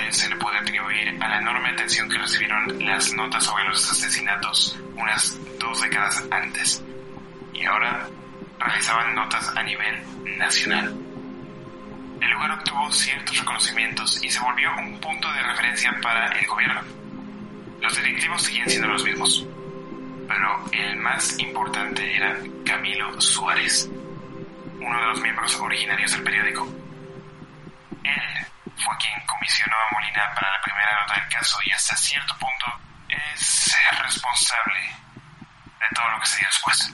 Se 0.10 0.30
le 0.30 0.36
puede 0.38 0.58
atribuir 0.58 1.18
a 1.22 1.28
la 1.28 1.40
enorme 1.40 1.70
atención 1.70 2.10
que 2.10 2.18
recibieron 2.18 2.86
las 2.86 3.14
notas 3.14 3.44
sobre 3.44 3.66
los 3.66 3.92
asesinatos 3.92 4.80
unas 4.96 5.38
dos 5.60 5.82
décadas 5.82 6.24
antes. 6.32 6.84
Y 7.54 7.66
ahora 7.66 8.08
realizaban 8.60 9.16
notas 9.16 9.52
a 9.56 9.64
nivel 9.64 10.02
nacional. 10.38 10.96
El 12.22 12.32
lugar 12.32 12.52
obtuvo 12.52 12.92
ciertos 12.92 13.38
reconocimientos 13.38 14.24
y 14.24 14.30
se 14.30 14.40
volvió 14.40 14.70
un 14.80 15.00
punto 15.00 15.32
de 15.34 15.44
referencia 15.44 15.96
para 16.02 16.28
el 16.40 16.48
gobierno. 16.48 16.82
Los 17.82 17.96
directivos 17.96 18.42
seguían 18.42 18.70
siendo 18.70 18.88
los 18.88 19.04
mismos, 19.04 19.46
pero 20.28 20.66
el 20.72 20.98
más 20.98 21.38
importante 21.40 22.16
era 22.16 22.36
Camilo 22.66 23.22
Suárez, 23.22 23.90
uno 24.80 25.00
de 25.00 25.06
los 25.08 25.22
miembros 25.22 25.56
originarios 25.60 26.12
del 26.14 26.24
periódico. 26.24 26.68
Él 28.04 28.37
fue 28.78 28.96
quien 28.98 29.20
comisionó 29.26 29.76
a 29.76 29.94
Molina 29.94 30.34
para 30.34 30.52
la 30.52 30.62
primera 30.62 31.02
nota 31.02 31.16
del 31.16 31.28
caso 31.30 31.58
y 31.66 31.72
hasta 31.72 31.96
cierto 31.96 32.36
punto 32.38 32.66
es 33.10 33.76
responsable 34.02 34.80
de 35.80 35.96
todo 35.96 36.10
lo 36.10 36.20
que 36.20 36.26
se 36.26 36.38
dio 36.38 36.48
después. 36.48 36.94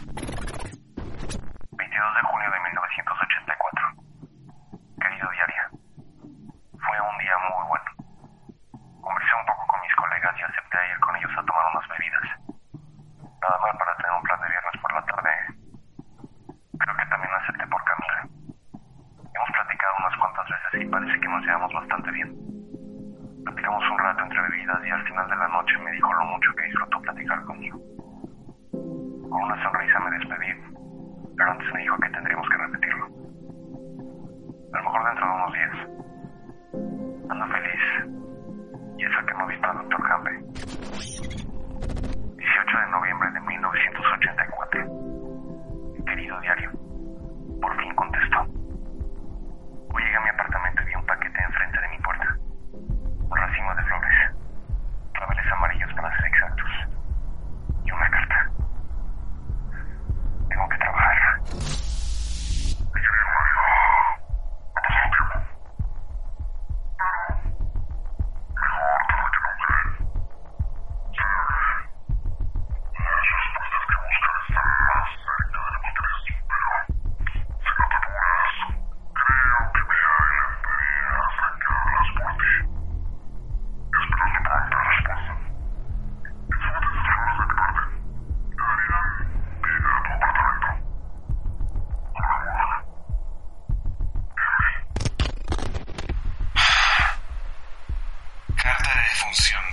Defunción 99.34 99.64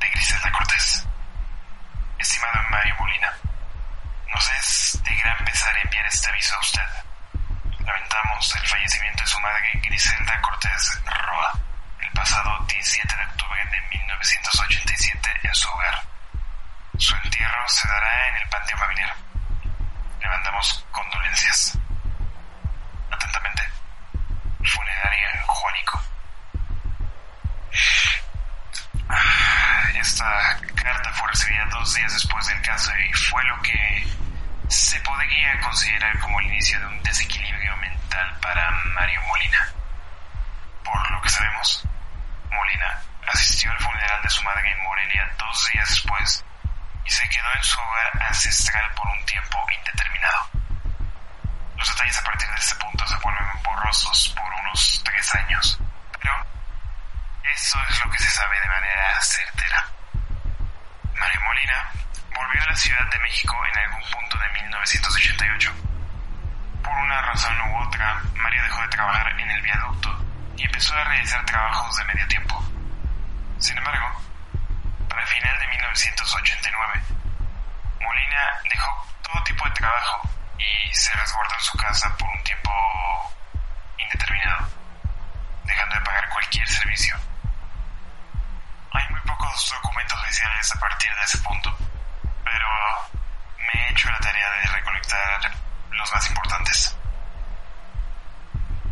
de 0.00 0.08
Griselda 0.08 0.50
Cortés. 0.50 1.06
Estimado 2.18 2.60
Mario 2.70 2.96
Molina, 2.98 3.32
nos 4.34 4.50
es 4.50 5.00
de 5.04 5.14
gran 5.14 5.44
pesar 5.44 5.72
enviar 5.84 6.04
este 6.06 6.28
aviso 6.28 6.56
a 6.56 6.58
usted. 6.58 6.82
Lamentamos 7.86 8.56
el 8.56 8.66
fallecimiento 8.66 9.22
de 9.22 9.28
su 9.28 9.38
madre 9.38 9.70
Griselda 9.74 10.40
Cortés 10.40 11.00
Roa 11.04 11.52
el 12.00 12.10
pasado 12.10 12.58
17 12.66 13.16
de 13.16 13.24
octubre 13.26 13.64
de 13.70 13.96
1987 13.96 15.30
en 15.44 15.54
su 15.54 15.68
hogar. 15.68 16.02
Su 16.98 17.14
entierro 17.14 17.68
se 17.68 17.86
dará 17.86 18.28
en 18.28 18.36
el 18.42 18.48
panteón 18.48 18.78
familiar. 18.80 19.14
Le 20.20 20.28
mandamos 20.28 20.84
condolencias. 20.90 21.77
Asistió 43.58 43.72
al 43.72 43.78
funeral 43.78 44.22
de 44.22 44.30
su 44.30 44.42
madre 44.44 44.70
en 44.70 44.84
Morelia 44.84 45.34
dos 45.36 45.68
días 45.72 45.88
después 45.88 46.44
y 47.04 47.10
se 47.10 47.28
quedó 47.28 47.48
en 47.56 47.64
su 47.64 47.80
hogar 47.80 48.22
ancestral 48.28 48.94
por 48.94 49.08
un 49.08 49.24
tiempo 49.26 49.58
indeterminado. 49.76 50.50
Los 51.76 51.88
detalles 51.88 52.20
a 52.20 52.22
partir 52.22 52.48
de 52.48 52.54
este 52.54 52.74
punto 52.76 53.04
se 53.04 53.16
vuelven 53.16 53.62
borrosos 53.64 54.32
por 54.36 54.46
unos 54.60 55.02
tres 55.04 55.34
años, 55.34 55.80
pero 56.20 56.32
eso 57.52 57.80
es 57.90 58.04
lo 58.04 58.10
que 58.12 58.18
se 58.18 58.30
sabe 58.30 58.60
de 58.60 58.68
manera 58.68 59.20
certera. 59.22 59.84
Mario 61.18 61.40
Molina 61.40 61.90
volvió 62.32 62.62
a 62.62 62.66
la 62.66 62.76
Ciudad 62.76 63.10
de 63.10 63.18
México 63.18 63.56
en 63.72 63.78
algún 63.78 64.02
punto 64.08 64.38
de 64.38 64.48
1988. 64.50 65.72
Por 66.84 66.92
una 66.92 67.22
razón 67.22 67.60
u 67.60 67.82
otra, 67.82 68.22
Mario 68.36 68.62
dejó 68.62 68.82
de 68.82 68.88
trabajar 68.88 69.32
en 69.32 69.50
el 69.50 69.62
viaducto 69.62 70.24
y 70.56 70.64
empezó 70.64 70.94
a 70.94 71.02
realizar 71.02 71.44
trabajos 71.44 71.96
de 71.96 72.04
medio 72.04 72.28
tiempo. 72.28 72.67
Sin 73.58 73.76
embargo, 73.76 74.06
para 75.08 75.20
el 75.20 75.28
final 75.28 75.58
de 75.58 75.66
1989, 75.66 77.02
Molina 78.00 78.60
dejó 78.70 79.06
todo 79.22 79.42
tipo 79.42 79.64
de 79.64 79.70
trabajo 79.72 80.30
y 80.58 80.94
se 80.94 81.12
resguardó 81.14 81.54
en 81.54 81.60
su 81.60 81.76
casa 81.76 82.16
por 82.16 82.28
un 82.28 82.42
tiempo 82.44 82.70
indeterminado, 83.98 84.68
dejando 85.64 85.94
de 85.96 86.00
pagar 86.02 86.28
cualquier 86.28 86.68
servicio. 86.68 87.16
Hay 88.92 89.08
muy 89.10 89.20
pocos 89.22 89.74
documentos 89.82 90.22
oficiales 90.22 90.76
a 90.76 90.78
partir 90.78 91.12
de 91.16 91.22
ese 91.24 91.38
punto, 91.38 91.76
pero 92.44 92.68
me 93.58 93.82
he 93.82 93.90
hecho 93.90 94.08
la 94.08 94.18
tarea 94.20 94.50
de 94.50 94.66
recolectar 94.68 95.50
los 95.90 96.12
más 96.14 96.28
importantes. 96.30 96.96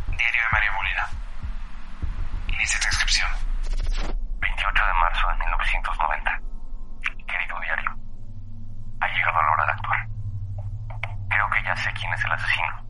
Diario 0.09 0.43
de 0.43 0.49
Mario 0.51 0.73
Molina. 0.73 1.09
Inicia 2.49 2.81
transcripción. 2.81 3.46
28 4.67 4.87
de 4.87 4.95
marzo 4.95 5.29
de 5.29 5.35
1990. 5.39 6.41
Querido 7.27 7.61
diario, 7.61 7.91
ha 9.01 9.09
llegado 9.09 9.43
la 9.43 9.53
hora 9.53 9.67
de 9.67 9.73
actuar. 9.73 10.09
Creo 11.29 11.51
que 11.51 11.63
ya 11.63 11.77
sé 11.77 11.93
quién 11.93 12.13
es 12.13 12.25
el 12.25 12.33
asesino. 12.33 12.86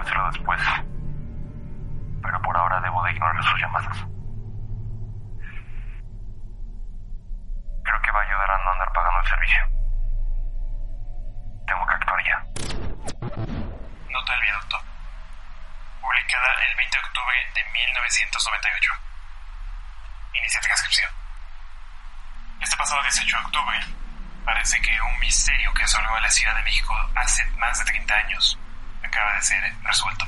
Explicárselo 0.00 0.30
después. 0.30 0.60
Pero 2.22 2.42
por 2.42 2.56
ahora 2.56 2.80
debo 2.80 3.02
de 3.04 3.12
ignorar 3.12 3.44
sus 3.44 3.60
llamadas. 3.60 3.96
Creo 7.84 8.00
que 8.02 8.10
va 8.12 8.20
a 8.20 8.22
ayudar 8.22 8.50
a 8.50 8.64
no 8.64 8.70
andar 8.72 8.92
pagando 8.92 9.20
el 9.20 9.26
servicio. 9.26 9.60
Tengo 11.66 11.86
que 11.86 11.94
actuar 11.94 12.24
ya. 12.24 12.38
Nota 14.08 14.32
del 14.32 14.42
viaducto. 14.42 14.78
Publicada 16.00 16.48
el 16.70 16.76
20 16.76 16.96
de 16.96 17.04
octubre 17.04 17.36
de 17.54 17.64
1998. 17.72 18.92
Inicia 20.34 20.60
transcripción. 20.60 21.10
Este 22.60 22.76
pasado 22.76 23.02
18 23.02 23.36
de 23.36 23.44
octubre, 23.44 23.80
parece 24.46 24.80
que 24.80 25.00
un 25.02 25.18
misterio 25.18 25.72
que 25.74 25.84
asoló 25.84 26.14
a 26.14 26.20
la 26.20 26.30
Ciudad 26.30 26.54
de 26.54 26.62
México 26.62 26.94
hace 27.14 27.44
más 27.58 27.78
de 27.78 27.84
30 27.84 28.14
años 28.14 28.58
acaba 29.10 29.34
de 29.34 29.42
ser 29.42 29.74
resuelto. 29.82 30.24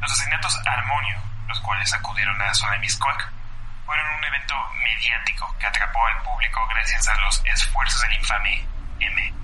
Los 0.00 0.12
asesinatos 0.12 0.60
Armonio, 0.66 1.16
los 1.48 1.60
cuales 1.60 1.92
acudieron 1.94 2.40
a 2.42 2.78
Miscuac, 2.80 3.32
fueron 3.86 4.06
un 4.18 4.24
evento 4.24 4.54
mediático 4.82 5.54
que 5.58 5.66
atrapó 5.66 6.04
al 6.06 6.22
público 6.22 6.66
gracias 6.68 7.06
a 7.08 7.14
los 7.20 7.42
esfuerzos 7.44 8.02
del 8.02 8.14
infame 8.14 8.66
M, 8.98 9.34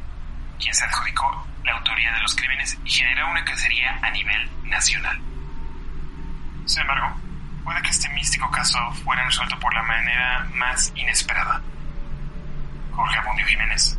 quien 0.58 0.74
se 0.74 0.84
adjudicó 0.84 1.46
la 1.64 1.72
autoría 1.72 2.12
de 2.12 2.20
los 2.20 2.34
crímenes 2.34 2.76
y 2.84 2.90
generó 2.90 3.30
una 3.30 3.44
cacería 3.44 3.98
a 4.02 4.10
nivel 4.10 4.50
nacional. 4.64 5.20
Sin 6.66 6.82
embargo, 6.82 7.16
puede 7.64 7.80
que 7.82 7.90
este 7.90 8.08
místico 8.08 8.50
caso 8.50 8.78
fuera 9.04 9.24
resuelto 9.24 9.58
por 9.60 9.72
la 9.72 9.82
manera 9.82 10.48
más 10.54 10.92
inesperada. 10.96 11.62
Jorge 12.90 13.18
Abundio 13.18 13.46
Jiménez, 13.46 13.96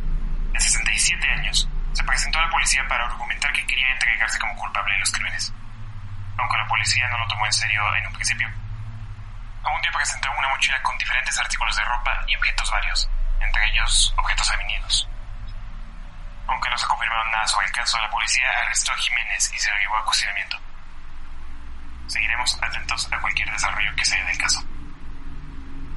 de 0.52 0.60
67 0.60 1.30
años, 1.30 1.68
se 1.94 2.04
presentó 2.04 2.38
a 2.40 2.42
la 2.42 2.50
policía 2.50 2.86
para 2.88 3.04
argumentar 3.04 3.52
que 3.52 3.66
quería 3.66 3.90
entregarse 3.92 4.38
como 4.38 4.54
culpable 4.56 4.92
de 4.94 5.00
los 5.00 5.12
crímenes. 5.12 5.52
Aunque 6.36 6.58
la 6.58 6.66
policía 6.66 7.08
no 7.08 7.18
lo 7.18 7.28
tomó 7.28 7.46
en 7.46 7.52
serio 7.52 7.82
en 7.94 8.06
un 8.06 8.12
principio. 8.12 8.48
Abundio 9.62 9.92
presentó 9.92 10.28
una 10.36 10.48
mochila 10.48 10.82
con 10.82 10.98
diferentes 10.98 11.38
artículos 11.38 11.76
de 11.76 11.84
ropa 11.84 12.20
y 12.26 12.36
objetos 12.36 12.70
varios, 12.70 13.08
entre 13.40 13.66
ellos 13.68 14.12
objetos 14.18 14.50
femeninos. 14.50 15.08
Aunque 16.48 16.68
no 16.68 16.76
se 16.76 16.86
confirmaron 16.86 17.30
nada 17.30 17.46
sobre 17.46 17.66
el 17.66 17.72
caso, 17.72 17.98
la 18.00 18.10
policía 18.10 18.50
arrestó 18.60 18.92
a 18.92 18.96
Jiménez 18.96 19.52
y 19.54 19.58
se 19.58 19.70
lo 19.70 19.78
llevó 19.78 19.96
a 19.96 20.04
cuestionamiento. 20.04 20.58
Seguiremos 22.08 22.62
atentos 22.62 23.10
a 23.12 23.20
cualquier 23.20 23.50
desarrollo 23.50 23.94
que 23.96 24.04
se 24.04 24.16
dé 24.16 24.24
del 24.24 24.38
caso. 24.38 24.62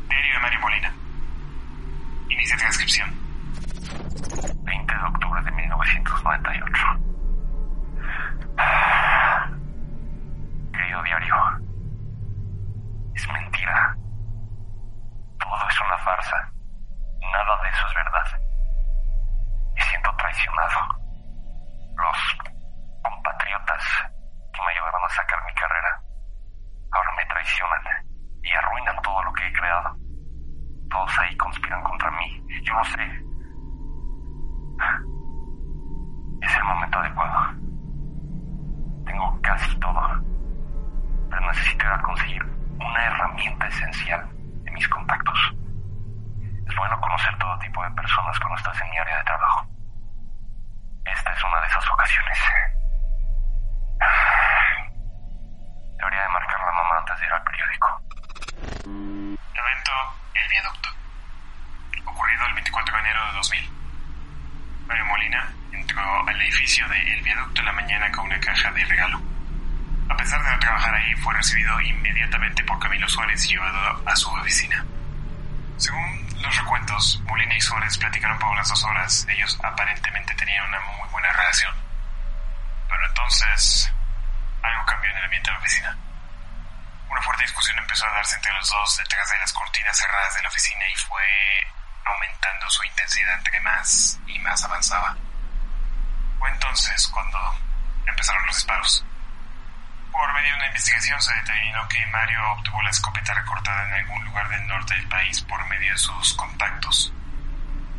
Diario 0.08 0.34
de 0.34 0.40
Mario 0.40 0.60
Molina. 0.62 0.94
Inicia 2.30 2.56
transcripción. 2.56 3.27
20 4.64 4.94
de 4.94 5.04
octubre 5.04 5.42
de 5.44 5.52
1998. 5.52 6.84
Querido 10.74 11.04
diario, 11.04 11.36
es 13.16 13.28
mentira. 13.32 13.96
Todo 15.40 15.70
es 15.70 15.82
una 15.82 15.98
farsa. 16.00 16.52
Nada 17.22 17.62
de 17.64 17.70
eso 17.70 17.88
es 17.88 17.96
verdad. 17.96 18.42
Me 19.76 19.82
siento 19.82 20.16
traicionado. 20.18 20.80
Los 21.96 22.38
compatriotas 23.04 23.84
que 24.54 24.62
me 24.62 24.72
ayudaron 24.72 25.04
a 25.04 25.10
sacar 25.10 25.44
mi 25.46 25.54
carrera 25.54 26.02
ahora 26.92 27.12
me 27.18 27.26
traicionan 27.26 27.82
y 28.44 28.52
arruinan 28.54 29.02
todo 29.02 29.24
lo 29.24 29.34
que 29.34 29.48
he 29.48 29.54
creado. 29.54 29.96
Todos 30.90 31.20
ahí 31.20 31.36
conspiran 31.38 31.84
contra 31.84 32.12
mí. 32.12 32.44
Yo 32.64 32.74
no 32.74 32.84
sé. 32.86 33.04
Es 36.42 36.56
el 36.56 36.64
momento 36.64 37.00
adecuado. 37.00 37.54
Tengo 39.06 39.40
casi 39.42 39.80
todo. 39.80 40.02
Pero 41.30 41.42
necesito 41.48 41.86
ir 41.86 41.92
a 41.92 42.02
conseguir 42.02 42.44
una 42.44 43.06
herramienta 43.06 43.68
esencial 43.68 44.30
de 44.64 44.72
mis 44.72 44.88
contactos. 44.88 45.56
Es 46.68 46.76
bueno 46.76 47.00
conocer 47.02 47.38
todo 47.38 47.58
tipo 47.60 47.84
de 47.84 47.92
personas 47.92 48.40
cuando 48.40 48.56
estás 48.58 48.82
en 48.82 48.90
mi 48.90 48.98
área 48.98 49.18
de 49.18 49.24
trabajo. 49.24 49.68
Esta 51.06 51.32
es 51.34 51.44
una 51.44 51.60
de 51.62 51.68
esas 51.68 51.92
ocasiones. 51.92 52.40
Debería 55.98 56.22
de 56.22 56.30
marcar 56.30 56.60
la 56.60 56.72
mamá 56.72 56.98
antes 57.00 57.20
de 57.20 57.26
ir 57.26 57.34
al 57.34 57.44
periódico. 57.44 58.02
Evento 58.86 59.92
El 60.36 60.50
Viaducto. 60.50 60.90
Ocurrido 62.06 62.46
el 62.46 62.54
24 62.54 62.96
de 62.96 63.02
enero 63.02 63.26
de 63.26 63.27
2000. 63.38 63.70
Mario 64.88 65.06
Molina 65.06 65.54
entró 65.72 66.28
al 66.28 66.42
edificio 66.42 66.88
de 66.90 67.14
El 67.14 67.22
Viaducto 67.22 67.62
en 67.62 67.66
la 67.66 67.72
mañana 67.72 68.12
con 68.12 68.26
una 68.26 68.40
caja 68.40 68.72
de 68.72 68.84
regalo. 68.86 69.22
A 70.10 70.18
pesar 70.18 70.44
de 70.44 70.50
no 70.50 70.60
trabajar 70.60 70.96
ahí, 70.96 71.14
fue 71.18 71.34
recibido 71.36 71.80
inmediatamente 71.82 72.64
por 72.64 72.80
Camilo 72.80 73.08
Suárez 73.08 73.46
y 73.46 73.50
llevado 73.50 74.02
a 74.10 74.16
su 74.16 74.30
oficina. 74.32 74.84
Según 75.78 76.28
los 76.42 76.58
recuentos, 76.58 77.22
Molina 77.26 77.56
y 77.56 77.62
Suárez 77.62 77.98
platicaron 78.00 78.40
por 78.40 78.50
unas 78.50 78.70
dos 78.70 78.84
horas. 78.84 79.28
Ellos 79.30 79.60
aparentemente 79.64 80.34
tenían 80.34 80.66
una 80.66 80.80
muy 80.80 81.08
buena 81.10 81.32
relación. 81.34 81.76
Pero 82.90 83.08
entonces, 83.08 83.92
algo 84.64 84.86
cambió 84.86 85.12
en 85.12 85.18
el 85.18 85.26
ambiente 85.26 85.50
de 85.52 85.54
la 85.54 85.60
oficina. 85.60 85.98
Una 87.10 87.22
fuerte 87.22 87.44
discusión 87.44 87.78
empezó 87.78 88.08
a 88.08 88.14
darse 88.14 88.36
entre 88.36 88.54
los 88.54 88.68
dos 88.68 88.98
detrás 88.98 89.30
de 89.30 89.40
las 89.40 89.54
cortinas 89.54 89.96
cerradas 89.96 90.36
de 90.36 90.42
la 90.42 90.50
oficina 90.50 90.88
y 90.92 90.96
fue 90.96 91.24
aumentando 92.14 92.70
su 92.70 92.84
intensidad 92.84 93.38
entre 93.38 93.60
más 93.62 94.20
y 94.28 94.40
más 94.40 94.64
avanzaba. 94.64 95.16
Fue 96.40 96.50
entonces 96.52 97.08
cuando 97.08 97.40
empezaron 98.06 98.46
los 98.46 98.56
disparos. 98.56 99.06
Por 100.12 100.34
medio 100.34 100.50
de 100.50 100.56
una 100.56 100.68
investigación 100.68 101.22
se 101.22 101.34
determinó 101.36 101.88
que 101.88 102.06
Mario 102.08 102.52
obtuvo 102.54 102.82
la 102.82 102.90
escopeta 102.90 103.34
recortada 103.34 103.88
en 103.88 103.94
algún 103.94 104.26
lugar 104.26 104.50
del 104.50 104.68
norte 104.68 104.96
del 104.96 105.08
país 105.08 105.42
por 105.42 105.66
medio 105.68 105.92
de 105.92 105.98
sus 105.98 106.34
contactos. 106.34 107.14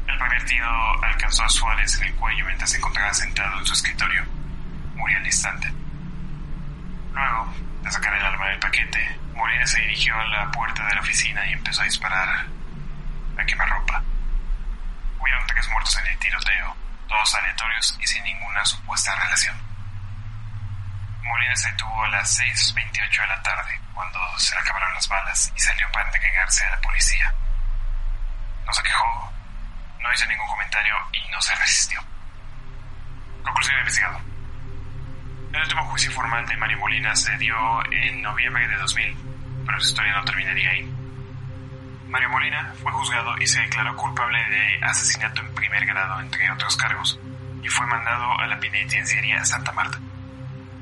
El 0.07 0.19
primer 0.19 0.45
tiro 0.47 1.05
alcanzó 1.05 1.45
a 1.45 1.49
Suárez 1.49 1.95
en 2.01 2.09
el 2.09 2.15
cuello 2.17 2.47
mientras 2.47 2.71
se 2.71 2.79
encontraba 2.79 3.13
sentado 3.13 3.59
en 3.59 3.67
su 3.67 3.73
escritorio. 3.75 4.25
Murió 4.95 5.19
al 5.19 5.27
instante. 5.27 5.73
Luego 7.13 7.55
de 7.83 7.91
sacar 7.91 8.15
el 8.15 8.25
arma 8.25 8.49
del 8.49 8.59
paquete, 8.59 9.19
Molina 9.35 9.67
se 9.67 9.81
dirigió 9.83 10.19
a 10.19 10.25
la 10.25 10.51
puerta 10.51 10.85
de 10.87 10.95
la 10.95 11.01
oficina 11.01 11.47
y 11.47 11.53
empezó 11.53 11.83
a 11.83 11.85
disparar 11.85 12.47
quemarropa. 13.49 14.03
Hubieron 15.19 15.47
tres 15.47 15.69
muertos 15.69 15.97
en 15.99 16.07
el 16.07 16.19
tiroteo, 16.19 16.77
todos 17.09 17.35
aleatorios 17.35 17.99
y 18.01 18.07
sin 18.07 18.23
ninguna 18.23 18.65
supuesta 18.65 19.15
relación. 19.17 19.57
Molina 21.23 21.57
se 21.57 21.71
detuvo 21.71 22.05
a 22.05 22.09
las 22.09 22.39
6.28 22.39 23.21
de 23.21 23.27
la 23.27 23.43
tarde, 23.43 23.81
cuando 23.93 24.21
se 24.39 24.55
le 24.55 24.61
acabaron 24.61 24.95
las 24.95 25.09
balas, 25.09 25.53
y 25.55 25.61
salió 25.61 25.91
para 25.93 26.07
entregarse 26.07 26.65
a 26.65 26.71
la 26.71 26.81
policía. 26.81 27.35
No 28.65 28.73
se 28.73 28.83
quejó, 28.83 29.33
no 30.01 30.13
hizo 30.13 30.27
ningún 30.27 30.49
comentario 30.49 30.95
y 31.13 31.29
no 31.31 31.41
se 31.41 31.55
resistió. 31.55 32.01
Conclusión 33.43 33.77
del 33.77 33.81
investigado. 33.81 34.21
El 35.53 35.63
último 35.63 35.85
juicio 35.87 36.13
formal 36.13 36.47
de 36.47 36.57
Mario 36.57 36.79
Molina 36.79 37.17
se 37.17 37.37
dio 37.39 37.57
en 37.93 38.23
noviembre 38.23 38.69
de 38.69 38.77
2000, 38.77 39.17
pero 39.67 39.81
su 39.81 39.89
historia 39.89 40.13
no 40.13 40.25
terminaría 40.25 40.71
ahí. 40.71 40.98
Mario 42.09 42.31
Molina 42.31 42.73
fue 42.83 42.91
juzgado 42.91 43.37
y 43.39 43.47
se 43.47 43.61
declaró 43.61 43.95
culpable 43.95 44.39
de 44.49 44.79
asesinato 44.83 45.43
en 45.43 45.55
primer 45.55 45.85
grado, 45.85 46.19
entre 46.21 46.51
otros 46.51 46.75
cargos, 46.77 47.21
y 47.63 47.69
fue 47.69 47.87
mandado 47.87 48.39
a 48.39 48.47
la 48.47 48.59
penitenciaría 48.59 49.45
Santa 49.45 49.73
Marta. 49.73 49.99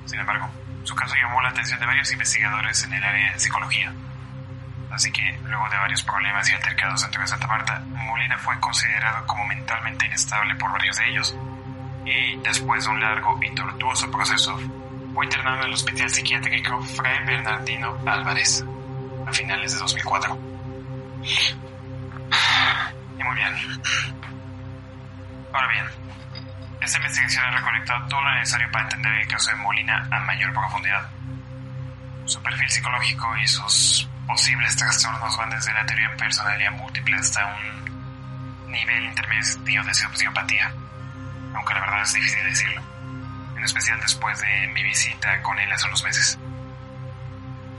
Sin 0.05 0.21
embargo, 0.21 0.49
su 0.85 0.95
caso 0.95 1.17
llamó 1.17 1.43
la 1.43 1.49
atención 1.49 1.81
de 1.81 1.87
varios 1.87 2.13
investigadores 2.13 2.85
en 2.85 2.93
el 2.93 3.03
área 3.03 3.33
de 3.33 3.41
psicología. 3.41 3.93
Así 4.93 5.11
que, 5.11 5.37
luego 5.45 5.69
de 5.69 5.77
varios 5.79 6.05
problemas 6.05 6.49
y 6.49 6.55
altercados 6.55 7.03
dentro 7.03 7.21
de 7.21 7.27
Santa 7.27 7.49
Marta, 7.49 7.85
Molina 7.89 8.39
fue 8.39 8.59
considerado 8.61 9.27
como 9.27 9.47
mentalmente 9.47 10.07
inestable 10.07 10.55
por 10.55 10.71
varios 10.71 10.97
de 10.97 11.11
ellos. 11.11 11.37
Y 12.05 12.37
después 12.37 12.85
de 12.85 12.91
un 12.91 13.01
largo 13.01 13.37
y 13.43 13.53
tortuoso 13.53 14.09
proceso, 14.13 14.57
fue 15.13 15.25
internado 15.25 15.57
en 15.57 15.65
el 15.65 15.73
Hospital 15.73 16.09
Psiquiátrico 16.09 16.81
Fray 16.83 17.25
Bernardino 17.25 17.99
Álvarez, 18.07 18.65
a 19.27 19.33
finales 19.33 19.73
de 19.73 19.79
2004. 19.81 20.56
Y 21.27 23.25
muy 23.25 23.35
bien. 23.35 23.53
Ahora 25.53 25.69
bien, 25.73 25.87
esta 26.81 26.99
investigación 26.99 27.45
ha 27.47 27.51
recolectado 27.51 28.07
todo 28.09 28.21
lo 28.23 28.35
necesario 28.35 28.71
para 28.71 28.85
entender 28.85 29.13
el 29.13 29.27
caso 29.27 29.51
de 29.51 29.57
Molina 29.57 30.09
a 30.11 30.21
mayor 30.21 30.53
profundidad. 30.53 31.11
Su 32.27 32.41
perfil 32.43 32.71
psicológico 32.71 33.37
y 33.39 33.47
sus 33.49 34.09
posibles 34.27 34.77
trastornos 34.77 35.37
van 35.37 35.51
desde 35.51 35.73
la 35.73 35.85
teoría 35.87 36.11
de 36.11 36.17
personalidad 36.17 36.71
múltiple 36.73 37.17
hasta 37.17 37.45
un 37.47 38.71
nivel 38.71 39.05
intermedio 39.05 39.83
de 39.85 39.95
sociopatía, 39.95 40.73
aunque 41.55 41.75
la 41.75 41.81
verdad 41.81 42.03
es 42.03 42.13
difícil 42.13 42.45
decirlo, 42.45 42.83
en 43.57 43.65
especial 43.65 44.01
después 44.01 44.41
de 44.41 44.69
mi 44.69 44.83
visita 44.83 45.41
con 45.43 45.59
él 45.59 45.73
hace 45.73 45.87
unos 45.87 46.05
meses. 46.05 46.39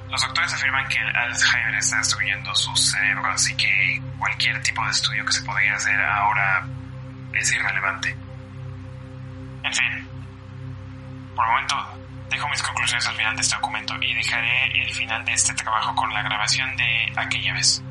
Los 0.09 0.21
doctores 0.21 0.53
afirman 0.53 0.87
que 0.87 0.97
el 0.97 1.15
Alzheimer 1.15 1.75
está 1.75 1.97
destruyendo 1.97 2.55
su 2.55 2.75
cerebro, 2.75 3.29
así 3.29 3.55
que 3.55 4.01
cualquier 4.17 4.61
tipo 4.61 4.83
de 4.85 4.91
estudio 4.91 5.25
que 5.25 5.33
se 5.33 5.43
podría 5.43 5.75
hacer 5.75 5.99
ahora 6.01 6.65
es 7.33 7.51
irrelevante. 7.53 8.15
En 9.63 9.73
fin, 9.73 10.07
por 11.35 11.45
el 11.45 11.51
momento 11.51 11.97
dejo 12.29 12.47
mis 12.49 12.63
conclusiones 12.63 13.07
al 13.07 13.15
final 13.15 13.35
de 13.35 13.41
este 13.41 13.55
documento 13.55 13.95
y 14.01 14.13
dejaré 14.13 14.81
el 14.81 14.93
final 14.93 15.25
de 15.25 15.33
este 15.33 15.53
trabajo 15.53 15.93
con 15.95 16.13
la 16.13 16.21
grabación 16.21 16.75
de 16.77 17.11
aquella 17.15 17.53
vez. 17.53 17.83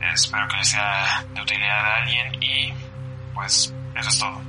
Espero 0.00 0.48
que 0.48 0.56
les 0.56 0.68
sea 0.68 1.24
de 1.32 1.42
utilidad 1.42 1.86
a 1.86 1.96
alguien 1.98 2.42
y 2.42 2.72
pues 3.34 3.72
eso 3.94 4.08
es 4.08 4.18
todo. 4.18 4.42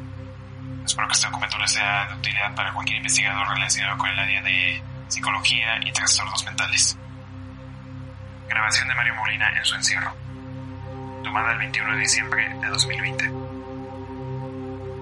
Espero 0.86 1.08
que 1.08 1.14
este 1.14 1.28
documento 1.28 1.58
les 1.60 1.72
sea 1.72 2.08
de 2.08 2.16
utilidad 2.16 2.56
para 2.56 2.74
cualquier 2.74 2.98
investigador 2.98 3.48
relacionado 3.50 3.98
con 3.98 4.10
el 4.10 4.20
área 4.20 4.42
de 4.42 4.82
psicología 5.12 5.78
y 5.86 5.92
trastornos 5.92 6.46
mentales. 6.46 6.98
Grabación 8.48 8.88
de 8.88 8.96
Mario 8.96 9.16
Molina 9.16 9.52
en 9.58 9.66
su 9.66 9.76
encierro. 9.76 10.14
Tomada 11.24 11.52
el 11.52 11.58
21 11.60 11.94
de 11.94 12.00
diciembre 12.00 12.50
de 12.62 12.68
2020. 12.68 13.26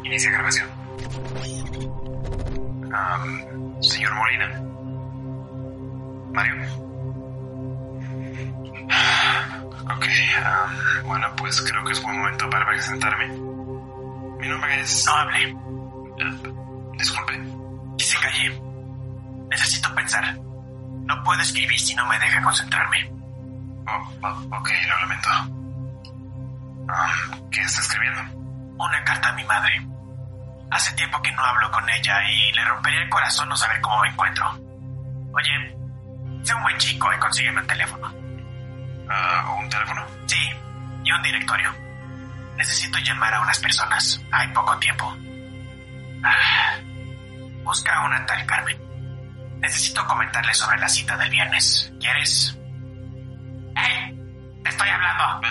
Inicia 0.03 0.31
grabación. 0.31 0.67
Um, 2.89 3.81
señor 3.81 4.15
Molina. 4.15 4.61
Mario. 6.33 6.55
Ok, 9.91 10.05
um, 10.05 11.07
bueno, 11.07 11.27
pues 11.37 11.61
creo 11.61 11.83
que 11.83 11.91
es 11.93 12.01
buen 12.01 12.17
momento 12.17 12.49
para 12.49 12.65
presentarme. 12.67 13.27
Mi 13.27 14.47
nombre 14.47 14.81
es... 14.81 15.05
No 15.05 15.15
hable. 15.15 15.53
Uh, 15.53 16.93
disculpe. 16.97 17.39
Y 17.97 18.03
se. 18.03 18.68
Necesito 19.49 19.93
pensar. 19.95 20.35
No 21.05 21.23
puedo 21.23 21.41
escribir 21.41 21.79
si 21.79 21.95
no 21.95 22.05
me 22.05 22.19
deja 22.19 22.41
concentrarme. 22.41 23.11
Oh, 23.87 24.13
oh, 24.23 24.57
ok, 24.57 24.69
lo 24.87 24.99
lamento. 24.99 25.29
Um, 26.89 27.49
¿Qué 27.49 27.61
está 27.61 27.81
escribiendo? 27.81 28.21
Una 28.77 29.03
carta 29.03 29.29
a 29.29 29.33
mi 29.33 29.43
madre. 29.45 29.73
Hace 30.71 30.95
tiempo 30.95 31.21
que 31.21 31.31
no 31.31 31.43
hablo 31.43 31.71
con 31.71 31.89
ella 31.89 32.23
y 32.29 32.51
le 32.53 32.63
rompería 32.65 33.01
el 33.01 33.09
corazón 33.09 33.49
no 33.49 33.57
saber 33.57 33.81
cómo 33.81 34.01
me 34.01 34.09
encuentro. 34.09 34.45
Oye, 35.33 35.77
sé 36.43 36.53
un 36.53 36.61
buen 36.61 36.77
chico 36.77 37.11
y 37.13 37.19
consígueme 37.19 37.61
un 37.61 37.67
teléfono. 37.67 38.07
Uh, 38.07 39.61
¿Un 39.61 39.69
teléfono? 39.69 40.05
Sí, 40.27 40.49
y 41.03 41.11
un 41.11 41.23
directorio. 41.23 41.73
Necesito 42.55 42.99
llamar 42.99 43.33
a 43.33 43.41
unas 43.41 43.59
personas. 43.59 44.21
Hay 44.31 44.47
poco 44.49 44.77
tiempo. 44.77 45.15
Ah, 46.23 46.77
busca 47.63 47.95
a 47.95 48.05
una 48.05 48.25
tal 48.25 48.45
Carmen. 48.45 48.88
Necesito 49.59 50.05
comentarle 50.07 50.53
sobre 50.53 50.77
la 50.77 50.87
cita 50.87 51.17
del 51.17 51.29
viernes. 51.29 51.91
¿Quieres? 51.99 52.57
¡Hey! 53.75 54.17
¡Te 54.63 54.69
estoy 54.69 54.89
hablando! 54.89 55.47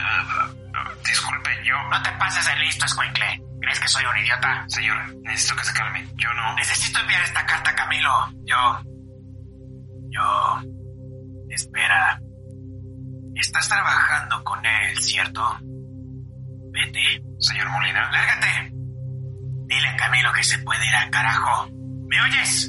Disculpe, 1.06 1.50
yo... 1.64 1.74
No 1.90 2.02
te 2.02 2.10
pases 2.12 2.46
de 2.46 2.56
listo, 2.56 2.84
escuincle. 2.86 3.42
¿Crees 3.60 3.80
que 3.80 3.88
soy 3.88 4.04
un 4.04 4.18
idiota? 4.18 4.64
Señor, 4.68 4.96
necesito 5.22 5.56
que 5.56 5.64
se 5.64 5.72
calme. 5.74 6.08
Yo 6.16 6.32
no... 6.34 6.54
Necesito 6.54 7.00
enviar 7.00 7.22
esta 7.22 7.44
carta 7.46 7.70
a 7.70 7.74
Camilo. 7.74 8.28
Yo... 8.44 8.82
Yo... 10.10 10.62
Espera. 11.50 12.20
Estás 13.34 13.68
trabajando 13.68 14.42
con 14.44 14.64
él, 14.64 14.98
¿cierto? 15.00 15.58
Vete. 16.72 17.22
Señor 17.38 17.68
Molina. 17.70 18.10
Lárgate. 18.10 18.70
Dile 19.66 19.88
a 19.88 19.96
Camilo 19.96 20.32
que 20.32 20.44
se 20.44 20.58
puede 20.58 20.86
ir 20.86 20.94
al 20.94 21.10
carajo. 21.10 21.68
¿Me 22.08 22.20
oyes? 22.22 22.68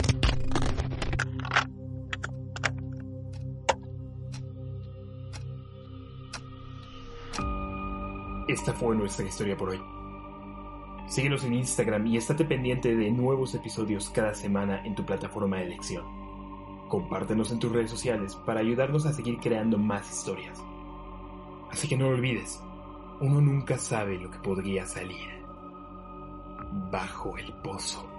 Esta 8.50 8.74
fue 8.74 8.96
nuestra 8.96 9.28
historia 9.28 9.56
por 9.56 9.70
hoy. 9.70 9.80
Síguenos 11.06 11.44
en 11.44 11.54
Instagram 11.54 12.08
y 12.08 12.18
estate 12.18 12.46
pendiente 12.46 12.96
de 12.96 13.12
nuevos 13.12 13.54
episodios 13.54 14.10
cada 14.10 14.34
semana 14.34 14.84
en 14.84 14.96
tu 14.96 15.06
plataforma 15.06 15.58
de 15.58 15.66
elección. 15.66 16.04
Compártenos 16.88 17.52
en 17.52 17.60
tus 17.60 17.72
redes 17.72 17.92
sociales 17.92 18.36
para 18.48 18.62
ayudarnos 18.62 19.06
a 19.06 19.14
seguir 19.14 19.38
creando 19.38 19.78
más 19.78 20.10
historias. 20.10 20.64
Así 21.70 21.88
que 21.88 21.96
no 21.96 22.10
lo 22.10 22.16
olvides, 22.16 22.60
uno 23.22 23.40
nunca 23.40 23.78
sabe 23.78 24.18
lo 24.18 24.32
que 24.32 24.40
podría 24.40 24.84
salir 24.88 25.30
bajo 26.90 27.38
el 27.38 27.54
pozo. 27.54 28.19